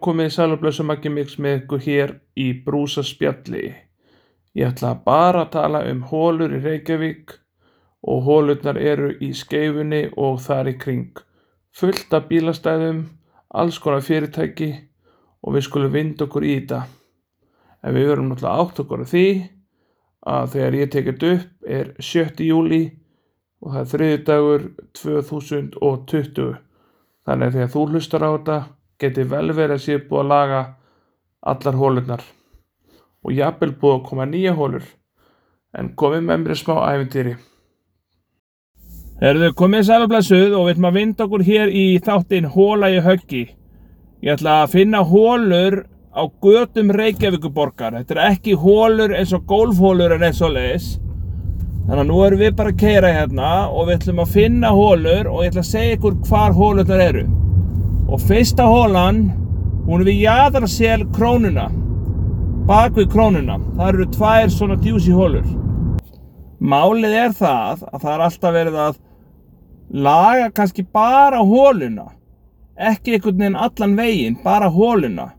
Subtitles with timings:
[0.00, 3.74] komið sælublössu Maggi Mix með ykkur hér í Brúsa spjalli.
[4.56, 7.34] Ég ætla bara að tala um hólur í Reykjavík
[8.08, 11.18] og hólurnar eru í skeifunni og þar í kring.
[11.76, 13.02] Fullt af bílastæðum,
[13.50, 14.70] alls konar fyrirtæki
[15.42, 16.80] og við skulum vinda okkur í þetta.
[17.84, 19.26] En við verum náttúrulega átt okkur á því
[20.28, 22.48] að þegar ég tekit upp er 7.
[22.48, 22.82] júli
[23.60, 24.66] og það er þriði dagur
[25.02, 26.50] 2020.
[27.28, 28.60] Þannig að þegar þú hlustar á þetta
[28.98, 30.62] geti vel verið að sé búið að laga
[31.52, 32.24] allar hólurnar
[33.24, 34.88] og jafnvel búið að koma nýja hólur
[35.78, 37.36] en komið með mér smá æfintýri
[39.18, 43.40] Herðu, komið sælublesuð og við ætlum að vinda okkur hér í þáttinn Hóla í höggi.
[44.22, 45.80] Ég ætla að finna hólur
[46.14, 47.96] á götum Reykjavíkuborgar.
[47.98, 50.86] Þetta er ekki hólur eins og golfhólur en eins og leis.
[51.88, 55.32] Þannig að nú erum við bara að keira hérna og við ætlum að finna hólur
[55.32, 57.26] og ég ætla að segja ykkur hvar hólurnar eru
[58.08, 59.28] og fyrsta hólan
[59.86, 61.68] hún er við jaðarsel krónuna
[62.68, 63.56] bak við krónuna.
[63.76, 65.46] Það eru tvær svona djúsi hólur
[66.58, 69.00] málið er það að það er alltaf verið að
[70.08, 72.08] laga kannski bara hóluna
[72.90, 75.30] ekki einhvern veginn allan veginn bara hóluna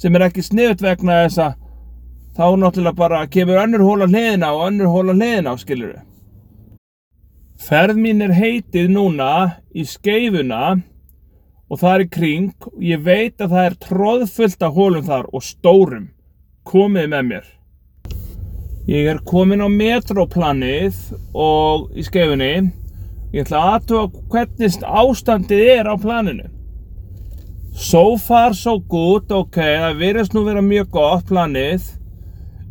[0.00, 1.56] sem er ekki sniðut vegna þess að
[2.36, 5.98] þá náttúrulega bara kemur önnur hóla hliðina og önnur hóla hliðina á skiluru
[7.60, 9.30] ferð mín er heitið núna
[9.70, 10.80] í skeifuna
[11.70, 12.50] og það er í kring.
[12.72, 16.10] Og ég veit að það er tróðfullt af hólum þar og stórum.
[16.66, 17.48] Komið með mér.
[18.90, 20.96] Ég er komin á metroplanið
[21.36, 22.54] og í skefinni
[23.30, 26.48] ég ætla aðtuga hvernig ástandið er á planinu.
[27.70, 29.30] So far so good.
[29.30, 31.86] Ok, það verðast nú vera mjög gott planið.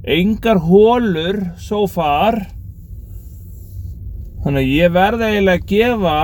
[0.04, 2.42] Engar hólur so far.
[4.44, 6.20] Þannig að ég verði eiginlega að gefa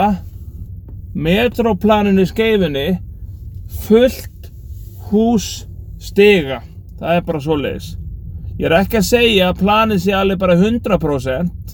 [1.15, 2.87] metroplaninu skeifinni
[3.85, 4.51] fullt
[5.09, 5.65] hús
[5.99, 6.61] stiga.
[6.99, 7.93] Það er bara svo leiðis
[8.55, 11.73] ég er ekki að segja að planin sé alveg bara 100%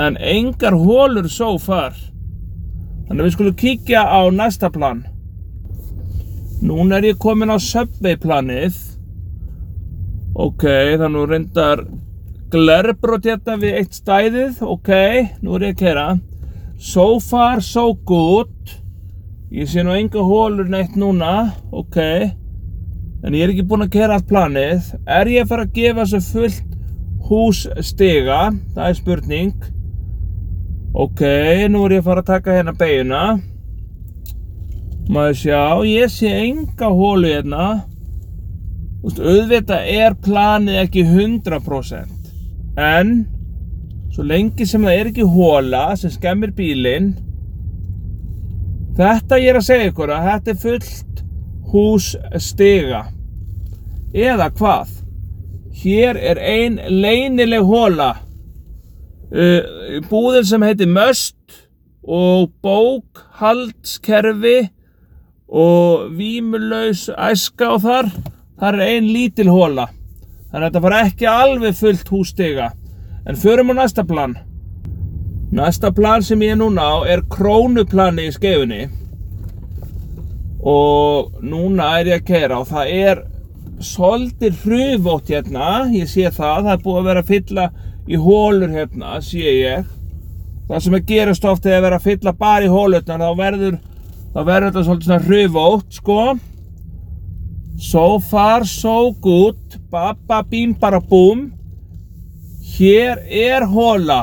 [0.00, 1.96] en engar hólur svo far.
[3.08, 5.02] Þannig að við skulum kíkja á næsta plan.
[6.62, 8.78] Núna er ég komin á subway planið
[10.40, 10.64] ok,
[11.00, 11.84] þannig reyndar
[12.52, 14.60] glerbrót hérna við eitt stæðið.
[14.62, 14.90] Ok,
[15.42, 16.06] nú er ég að kera
[16.80, 18.48] So far so good.
[19.52, 21.98] Ég sé nú enga hólur neitt núna Ok.
[23.20, 24.86] En ég er ekki búinn að gera allt planið.
[25.04, 26.70] Er ég að fara að gefa þessu fullt
[27.28, 28.38] hús stiga
[28.72, 29.66] Það er spurning.
[30.96, 31.20] Ok,
[31.68, 33.24] nú er ég að fara að taka hérna beiguna
[35.12, 37.66] Maður sjá, ég sé enga hólu hérna.
[39.02, 43.12] Þú veist, auðvitað er planið ekki 100% En
[44.10, 47.12] svo lengi sem það er ekki hóla sem skemmir bílinn
[48.98, 51.22] þetta ég er að segja ykkur að þetta er fullt
[51.70, 52.12] hús
[52.42, 53.04] stiga
[54.14, 54.88] eða hvað?
[55.80, 58.10] Hér er ein leynileg hóla
[59.30, 59.62] uh,
[60.10, 61.36] búðin sem heitir Möst
[62.02, 64.58] og bókhaldskerfi
[65.50, 68.10] og vímulaus æska og þar.
[68.60, 69.88] Þar er ein lítil hóla
[70.50, 72.72] þannig að þetta fara ekki alveg fullt hús stiga
[73.26, 74.36] En förum á næsta plan.
[75.52, 78.88] Næsta plan sem ég er núna á er krónuplani í skefinni.
[80.62, 83.22] Og núna er ég að kera og það er
[83.80, 85.88] svolítið hrufótt hérna.
[85.92, 87.70] Ég sé það, það er búið að vera að fylla
[88.08, 89.86] í hólur hérna, sé ég.
[90.68, 93.78] Það sem er gerast ofta er að vera að fylla bara í hólurnar, þá verður,
[94.34, 96.20] þá verður þetta svolítið svona hrufótt, sko.
[97.80, 101.48] So far so good, babba bím bara búm.
[102.80, 104.22] Hér er hóla.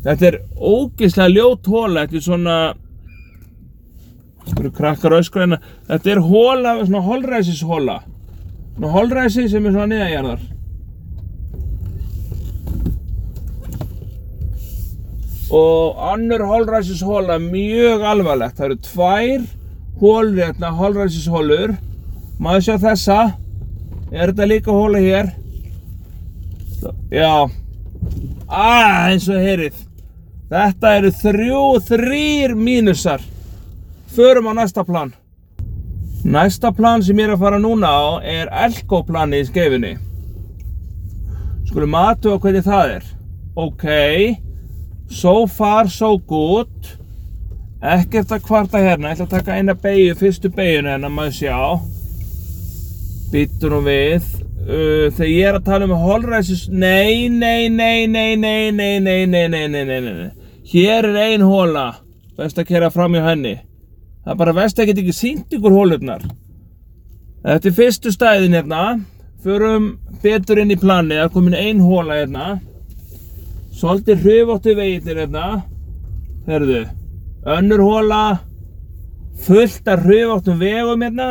[0.00, 2.06] Þetta er ógeðslega ljót hóla.
[2.06, 2.58] Þetta er svona...
[4.48, 5.58] Hérna.
[5.90, 7.96] Þetta er hóla, svona holræsishóla.
[8.78, 10.46] Svona holræsi sem er svona niðanjarðar.
[15.58, 18.56] Og annur holræsishóla mjög alvarlegt.
[18.56, 19.44] Það eru tvær
[20.00, 21.76] hólur hérna, holræsishólur.
[22.40, 23.18] Maður sjá þessa.
[24.16, 25.30] Er þetta líka hóla hér?
[27.10, 27.48] Já.
[28.48, 29.76] Ah, eins og heyrið.
[30.48, 33.22] Þetta eru þrjú, þrýr mínusar.
[34.12, 35.14] Förum á næsta plan.
[36.24, 39.92] Næsta plan sem ég er að fara núna á er Elko plani í skefinni
[41.68, 43.04] Skulum á hvernig það er.
[43.54, 43.84] Ok.
[45.10, 46.88] So far so good.
[47.80, 49.12] Ekkert að kvarta hérna.
[49.12, 51.56] Ég ætla að taka eina beigju, fyrstu beigjuna hérna maður sjá.
[53.32, 58.36] Býtur nú við uh, þegar ég er að tala um holræsis nei, nei, nei, nei,
[58.36, 61.88] nei, nei, nei, nei, nei, nei, nei, nei, hér er ein hóla
[62.38, 63.56] best að kera fram hjá henni
[64.28, 66.24] Það er bara vest að geta ekki sínt ykkur hólurnar.
[67.40, 68.80] Þetta er fyrstu stæðin hérna.
[69.40, 69.86] Förum
[70.20, 71.16] betur inn í planið.
[71.16, 72.48] Það er komin ein hóla hérna.
[73.78, 75.46] Svolítið hrufóttu veginnir hérna.
[76.44, 76.82] Herðu,
[77.56, 78.20] önnur hóla.
[79.46, 81.30] Fullt af hrufóttum vegum hérna.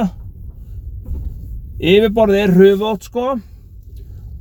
[1.77, 3.27] Yfirborðið er hrufótt sko.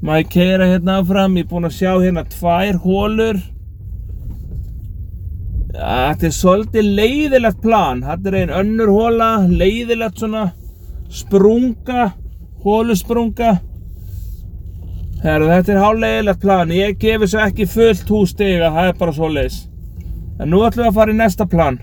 [0.01, 1.37] Maður keira hérna áfram.
[1.37, 3.41] Ég er búinn að sjá hérna tvær hólur.
[5.77, 8.01] Þetta er svolítið leiðilegt plan.
[8.07, 10.47] Þetta er einn önnur hóla, leiðilegt svona
[11.13, 12.15] sprunga,
[12.65, 13.59] hólusprunga.
[15.21, 16.73] Herru, þetta er hálfleiðilegt plan.
[16.73, 19.59] Ég gefi svo ekki fullt hússtiga, það er bara svo leiðis.
[20.41, 21.77] En nú ætlum við að fara í næsta plan.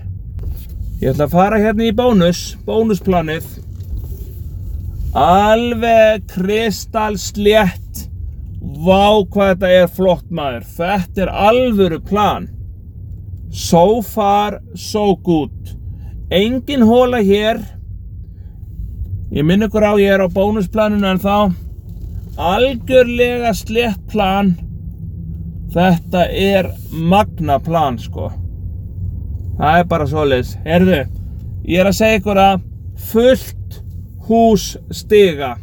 [0.98, 3.63] Ég ætla að fara hérna í bónus, bónusplanið.
[5.14, 8.08] Alveg kristalslétt.
[8.82, 10.64] Vá hvað þetta er flott maður.
[10.74, 12.48] Þetta er alvöru plan.
[13.54, 15.76] So far, so good.
[16.34, 17.62] Engin hóla hér.
[19.30, 21.54] Ég minn ykkur á, ég er á bónusplaninu en þá.
[22.34, 24.56] Algjörlega slétt plan.
[25.74, 28.32] Þetta er magna plan, sko.
[29.60, 30.56] Það er bara svoleiðis.
[30.66, 31.00] Herðu,
[31.70, 32.66] ég er að segja ykkur að
[33.12, 33.83] fullt
[34.28, 35.56] hús stiga.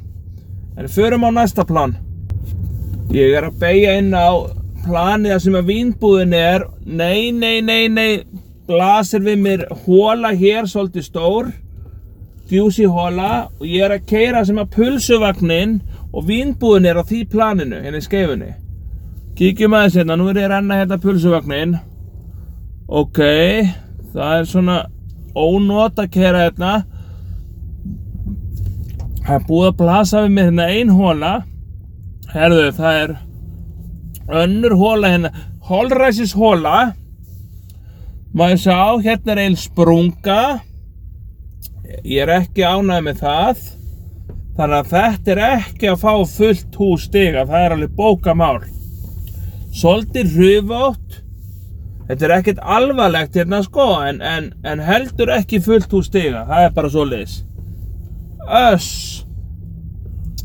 [0.77, 1.97] En förum á næsta plan.
[3.11, 4.31] Ég er að beigja inn á
[4.85, 6.65] planið sem að vínbúðin er.
[6.85, 8.23] Nei, nei, nei, nei.
[8.69, 11.51] Blasir við mér hóla hér, svolítið stór.
[12.49, 13.49] Djúsi hóla.
[13.59, 15.79] Og ég er að keira sem að pulsuvagnin
[16.11, 18.51] og vínbúðin er á því planinu, hérna í skeifunni.
[19.35, 21.77] Kíkjum aðeins hérna, nú er ég að renna hérna pulsuvagnin.
[22.91, 23.19] Ok,
[24.11, 24.79] það er svona
[25.35, 26.73] ónót að kera hérna.
[29.31, 31.27] Það er búið að blasa við mig hérna ein hóla.
[32.33, 33.11] Herðu, það er
[34.41, 35.29] önnur hóla hérna.
[35.69, 36.79] Holræsis hóla.
[38.35, 40.41] Maður sjá, hérna er einn sprunga.
[42.03, 43.61] Ég er ekki ánægð með það.
[44.57, 47.45] Þannig að þetta er ekki að fá fullt hús stiga.
[47.47, 48.59] Það er alveg bókamál.
[49.71, 51.21] Svolítið hrufótt.
[52.09, 56.43] Þetta er ekkert alvarlegt hérna sko, en, en, en heldur ekki fullt hús stiga.
[56.51, 57.39] Það er bara svo leiðis.
[58.47, 59.25] Öss.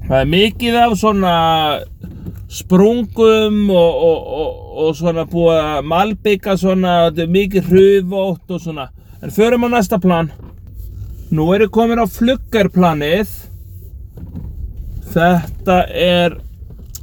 [0.07, 1.37] Það er mikið af svona
[2.53, 8.63] sprungum og, og, og, og svona búið að malbygga svona, þetta er mikið hrufótt og
[8.63, 8.89] svona.
[9.23, 10.31] En förum á næsta plan.
[11.35, 13.33] Nú er ég komin á fluggarplanið.
[15.11, 16.37] Þetta er,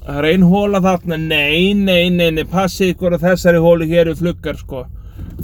[0.05, 4.13] það er ein hóla þarna, nei, nei, nei, nei, passið ykkur að þessari hólu hér
[4.13, 4.85] er fluggar sko.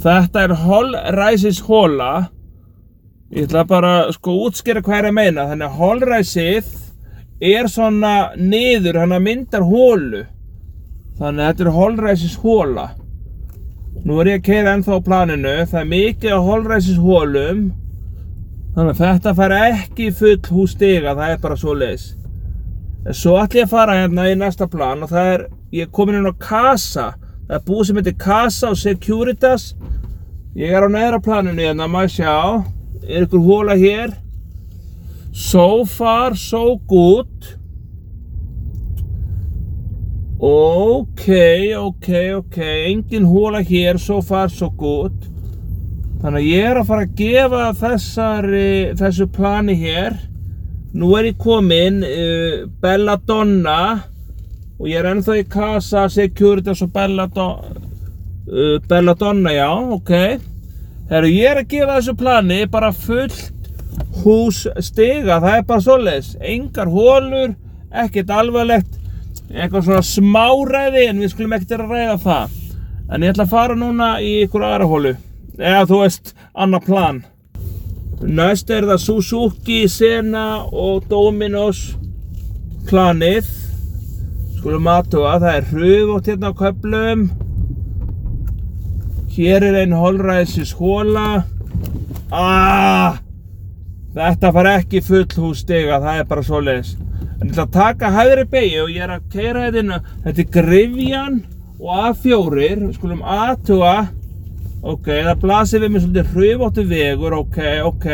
[0.00, 2.30] Þetta er holræsis hóla.
[3.30, 5.46] Ég ætla bara sko útskýra hvað er að meina.
[5.46, 6.70] Þannig að holræsið
[7.40, 10.24] er svona niður, hann myndar hólu.
[11.20, 12.86] Þannig að þetta er holræsis hóla.
[14.00, 17.62] Nú er ég að keira ennþá á planinu, það er mikið á holræsis hólum.
[18.74, 22.06] Þannig að þetta fær ekki full hús stiga, það er bara svo leiðis.
[23.04, 25.46] En svo ætlum ég að fara hérna í næsta plan og það er,
[25.76, 27.06] ég er komin inn á Casa.
[27.46, 29.70] Það er búið sem heitir Casa og Securitas.
[30.56, 32.36] Ég er á neðra planinu hérna, maður sjá.
[33.08, 34.12] Er ykkur hóla hér?
[35.32, 37.56] So far, so good.
[40.40, 41.26] Ok,
[41.76, 42.56] ok, ok,
[42.88, 45.16] engin hóla hér, so far, so good.
[46.20, 50.16] Þannig að ég er að fara að gefa þessari, þessu plani hér.
[50.92, 53.80] Nú er ég kominn uh, Belladonna
[54.80, 57.74] og ég er ennþá í Casa Securitas og Belladonna,
[58.48, 60.49] uh, Belladonna, já, ok.
[61.10, 63.48] Herru, ég er að gefa þessu plani bara fullt
[64.22, 66.28] hús stiga, það er bara svoleiðis.
[66.52, 67.56] Engar hólur,
[68.02, 68.98] ekkert alvarlegt,
[69.50, 72.54] eitthvað svona smáræði en við skulum ekkert að ræða það.
[73.10, 75.14] En ég ætla að fara núna í ykkur aðra hólu,
[75.58, 77.22] eða þú veist, annar plan.
[78.20, 81.96] Næst er það Suzuki, Sena og Dominos
[82.86, 83.48] planið.
[84.60, 87.30] Skulum aðtuga, það er hrufótt hérna á köflum.
[89.30, 91.44] Hér er einn holræðsis hóla.
[92.34, 93.20] Ah,
[94.16, 96.96] þetta far ekki full hús stiga, það er bara svoleiðis.
[97.40, 99.94] En ég ætla að taka hæðri beigju og ég er að keira þetta inn.
[100.26, 101.38] Þetta er Grifjan
[101.78, 102.64] og A4.
[102.82, 103.94] Við skulum aðtuga.
[104.80, 108.06] Ok, það blasir við með svolítið hrufóttu vegur, ok, ok.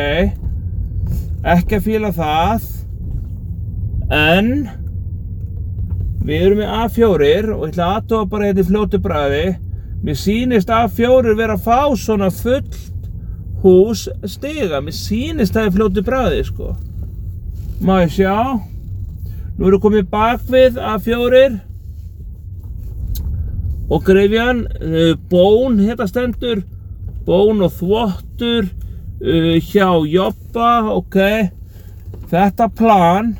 [1.46, 2.72] Ekki að fíla það.
[4.14, 4.50] En
[6.26, 9.46] við erum með A4 og ég ætla aðtóa bara hérna í fljótu bræði.
[10.04, 12.76] Mér sýnist A4 vera að fá svona fullt
[13.62, 14.82] hús stiga.
[14.84, 16.74] Mér sýnist það í fljótu bræði, sko.
[17.80, 18.36] Má ég sjá.
[19.56, 21.44] Nú við komið bakvið A4
[23.86, 24.64] og greifjan,
[25.30, 26.64] bón hérna stendur,
[27.24, 28.66] bón og þvottur,
[29.22, 31.18] uh, hjá Jobba, ok
[32.30, 33.34] þetta plan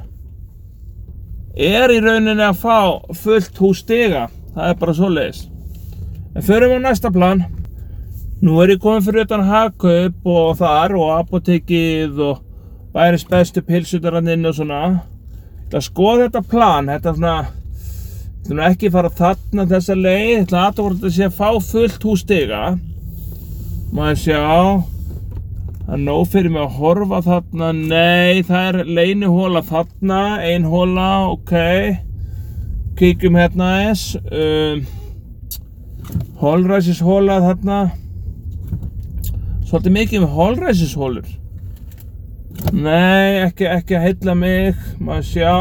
[1.56, 2.78] er í rauninni að fá
[3.16, 5.40] fullt hús stiga það er bara svoleiðis
[6.36, 7.44] en förum á næsta plan.
[8.44, 12.42] Nú er ég komin fyrir utan Hagkaup og þar og apotekið og
[12.92, 14.82] bæris bestu pilsutaranninn og svona.
[15.72, 17.38] Það skoða þetta plan, þetta er svona
[18.46, 21.32] Ég ætla ekki að fara þarna þessa leið, ég ætla að hvort þetta sé að
[21.34, 22.60] fá fullt hús stiga.
[23.96, 24.42] Maður sjá,
[25.80, 30.68] það er nóg fyrir mig að horfa þarna, nei, það er leini hóla þarna, ein
[30.70, 31.54] hóla, ok.
[33.00, 34.86] Kíkjum hérna aðeins, um,
[36.40, 37.80] holræsishóla þarna.
[39.66, 41.28] Svolítið mikið með holræsishólur.
[42.72, 45.56] Nei, ekki, ekki að heilla mig, maður sjá.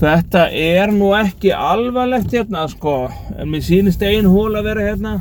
[0.00, 3.04] Þetta er nú ekki alvarlegt hérna sko,
[3.38, 5.12] en mér sýnist ein hól að vera hérna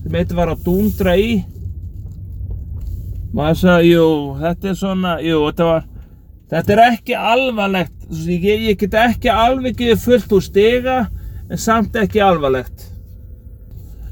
[0.00, 1.32] sem eitthvað var að dúndra í.
[3.34, 4.06] Maður sagði, jú,
[4.40, 5.82] þetta er svona, jú, þetta var,
[6.54, 7.96] þetta er ekki alvarlegt,
[8.30, 10.96] ég, ég get ekki alveg gefið fullt úr stiga,
[11.50, 12.86] en samt ekki alvarlegt.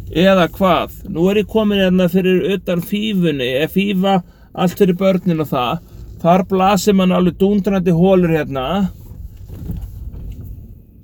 [0.08, 4.14] Eða hvað, nú er ég komin hérna fyrir utan fífunni, eða fífa
[4.58, 5.84] allt fyrir börnin og það,
[6.22, 8.64] þar blasir mann alveg dúndrandi hólur hérna.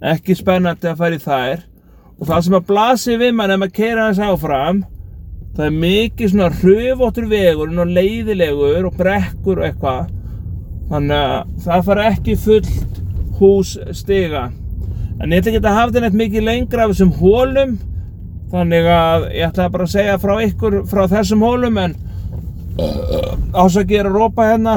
[0.04, 1.62] Ekki spennandi að fara í þær.
[2.18, 4.82] Og það sem að blasi við mann ef maður keira þess áfram
[5.54, 10.10] það er mikið svona hrufóttur vegur og leiðilegur og brekkur og eitthvað.
[10.90, 13.00] Þannig að það fara ekki fullt
[13.38, 14.48] hús stiga
[15.20, 17.76] en ég ætla ekki að hafa þetta neitt mikið lengra af þessum hólum
[18.54, 21.96] þannig að ég ætla bara að segja frá ykkur frá þessum hólum en
[23.54, 24.76] ásakið er að rópa hérna.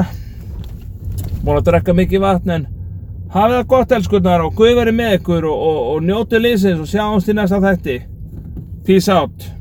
[1.42, 2.66] Múin að drekka mikið vatn en
[3.34, 6.90] hafið það gott elskurnar og Guð verið með ykkur og, og, og njótu liðsins og
[6.90, 8.00] sjáumst í næsta þætti.
[8.86, 9.57] Peace out